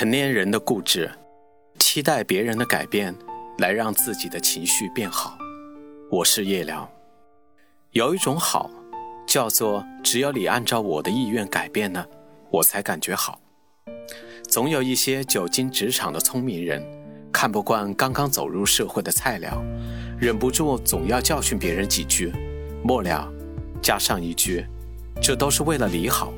[0.00, 1.10] 成年人的固执，
[1.78, 3.14] 期待别人的改变
[3.58, 5.36] 来让自己的情绪变好。
[6.10, 6.90] 我是夜聊。
[7.90, 8.70] 有一种好，
[9.26, 12.02] 叫做只有你按照我的意愿改变呢，
[12.50, 13.38] 我才感觉好。
[14.48, 16.82] 总有一些久经职场的聪明人，
[17.30, 19.62] 看不惯刚刚走入社会的菜鸟，
[20.18, 22.32] 忍不住总要教训别人几句，
[22.82, 23.30] 末了
[23.82, 24.64] 加上一句
[25.20, 26.32] ：“这都是为了你好。”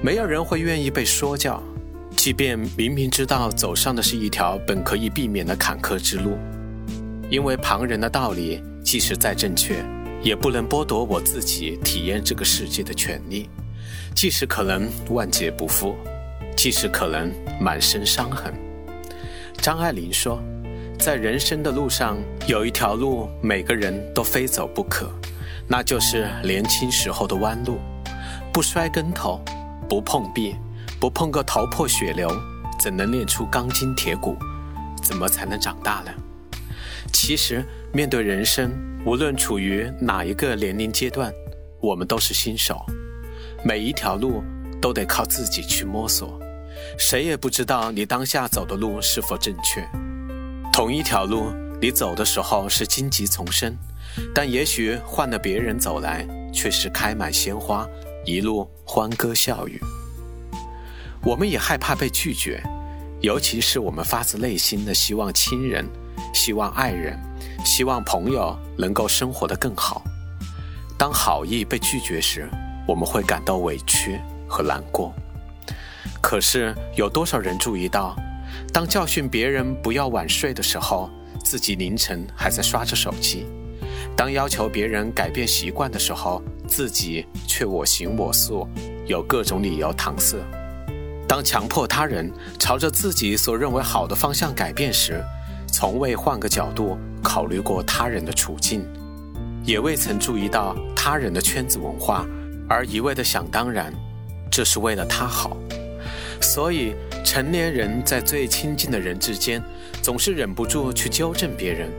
[0.00, 1.60] 没有人会愿意被说教。
[2.24, 6.38] 即便明明知道走上的是一条本可以避免的坎坷之路，
[7.28, 9.84] 因为旁人的道理即使再正确，
[10.22, 13.50] 也不能剥夺我自己体验这个世界的权利。
[14.14, 15.94] 即使可能万劫不复，
[16.56, 18.54] 即使可能满身伤痕。
[19.58, 20.42] 张爱玲说，
[20.98, 22.16] 在人生的路上，
[22.46, 25.12] 有一条路每个人都非走不可，
[25.68, 27.78] 那就是年轻时候的弯路。
[28.50, 29.44] 不摔跟头，
[29.90, 30.56] 不碰壁。
[31.04, 32.34] 不碰个头破血流，
[32.80, 34.38] 怎能练出钢筋铁骨？
[35.02, 36.10] 怎么才能长大呢？
[37.12, 38.72] 其实，面对人生，
[39.04, 41.30] 无论处于哪一个年龄阶段，
[41.78, 42.86] 我们都是新手，
[43.62, 44.42] 每一条路
[44.80, 46.40] 都得靠自己去摸索。
[46.96, 49.86] 谁也不知道你当下走的路是否正确。
[50.72, 53.76] 同一条路，你走的时候是荆棘丛生，
[54.34, 57.86] 但也许换了别人走来，却是开满鲜花，
[58.24, 59.78] 一路欢歌笑语。
[61.24, 62.62] 我们也害怕被拒绝，
[63.22, 65.88] 尤其是我们发自内心的希望亲人、
[66.34, 67.18] 希望爱人、
[67.64, 70.02] 希望朋友能够生活得更好。
[70.98, 72.46] 当好意被拒绝时，
[72.86, 75.14] 我们会感到委屈和难过。
[76.20, 78.14] 可是有多少人注意到，
[78.70, 81.08] 当教训别人不要晚睡的时候，
[81.42, 83.46] 自己凌晨还在刷着手机；
[84.14, 88.68] 当要求别人改变习惯的时候，自己却我行我素，
[89.06, 90.36] 有各种理由搪塞。
[91.34, 95.20] 当强迫他人朝着自己所认为好的方向改变时，
[95.66, 98.86] 从未换个角度考虑过他人的处境，
[99.64, 102.24] 也未曾注意到他人的圈子文化，
[102.68, 103.92] 而一味的想当然，
[104.48, 105.56] 这是为了他好。
[106.40, 106.94] 所以，
[107.24, 109.60] 成年人在最亲近的人之间，
[110.00, 111.90] 总是忍不住去纠正别人，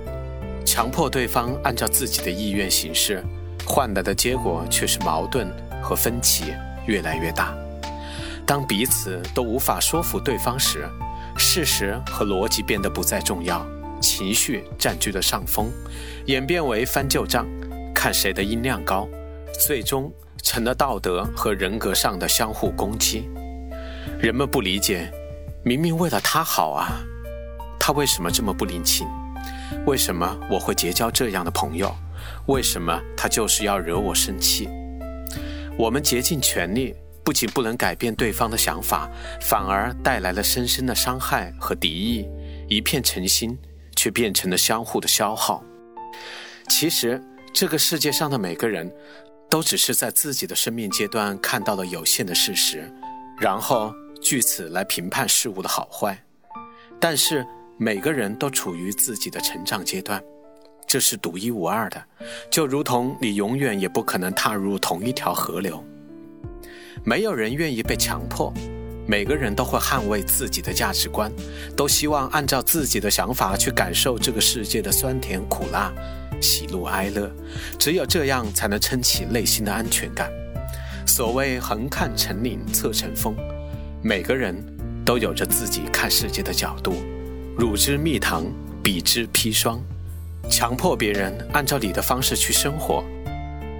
[0.65, 3.21] 强迫对方按照自己的意愿行事，
[3.65, 5.45] 换来的结果却是矛盾
[5.83, 6.53] 和分歧
[6.87, 7.53] 越来越大。
[8.45, 10.87] 当彼此都无法说服对方时，
[11.35, 13.65] 事实和逻辑变得不再重要，
[13.99, 15.71] 情绪占据了上风，
[16.27, 17.47] 演变为翻旧账，
[17.93, 19.09] 看谁的音量高，
[19.65, 20.13] 最终
[20.43, 23.27] 成了道德和人格上的相互攻击。
[24.19, 25.11] 人们不理解，
[25.63, 27.01] 明明为了他好啊，
[27.79, 29.07] 他为什么这么不领情？
[29.87, 31.93] 为什么我会结交这样的朋友？
[32.45, 34.69] 为什么他就是要惹我生气？
[35.77, 36.95] 我们竭尽全力。
[37.25, 39.09] 不仅不能改变对方的想法，
[39.41, 42.29] 反而带来了深深的伤害和敌意。
[42.69, 43.57] 一片诚心，
[43.95, 45.63] 却变成了相互的消耗。
[46.69, 47.19] 其实，
[47.51, 48.91] 这个世界上的每个人，
[49.49, 52.91] 都只是在自己的生命阶段看到了有限的事实，
[53.39, 56.15] 然后据此来评判事物的好坏。
[56.99, 57.45] 但是，
[57.77, 60.23] 每个人都处于自己的成长阶段，
[60.87, 62.03] 这是独一无二的，
[62.51, 65.83] 就如同你永远也不可能踏入同一条河流。
[67.03, 68.53] 没有人愿意被强迫，
[69.07, 71.31] 每个人都会捍卫自己的价值观，
[71.75, 75.93] 都希望按照自己的想法去感受这个世界的酸甜苦辣、
[76.41, 77.31] 喜怒哀乐，
[77.77, 80.31] 只有这样才能撑起内心的安全感。
[81.05, 83.35] 所谓横看成岭侧成峰，
[84.01, 84.55] 每个人
[85.05, 86.95] 都有着自己看世界的角度。
[87.55, 88.43] 汝之蜜糖，
[88.81, 89.79] 彼之砒霜，
[90.49, 93.03] 强迫别人按照你的方式去生活，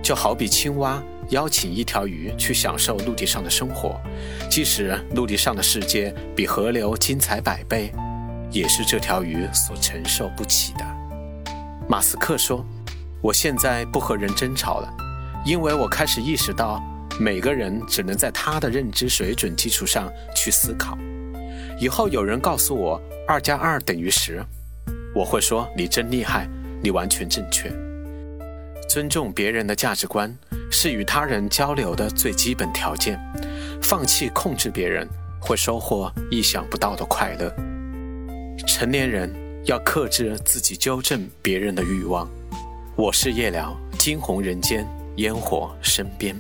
[0.04, 1.02] 就好比青蛙。
[1.30, 4.00] 邀请一条鱼去享受陆地上的生活，
[4.50, 7.92] 即使陆地上的世界比河流精彩百倍，
[8.52, 10.86] 也是这条鱼所承受不起的。
[11.90, 12.64] 马斯克说
[13.22, 14.94] ：“我现在不和人争吵了，
[15.46, 16.84] 因为我开始意识到，
[17.20, 20.98] 每个人只能在他的认知水准基础上去思考。
[21.80, 24.46] 以后有人告诉我二加二等于十，
[25.16, 26.48] 我会说你真厉害，
[26.84, 27.72] 你完全正确。
[28.88, 30.32] 尊重别人的价值观。”
[30.72, 33.20] 是与他人交流的最基本条件。
[33.82, 35.08] 放弃控制别人，
[35.40, 37.54] 会收获意想不到的快乐。
[38.66, 39.32] 成年人
[39.66, 42.28] 要克制自己纠正别人的欲望。
[42.96, 46.36] 我是夜聊，惊鸿人间，烟火身边。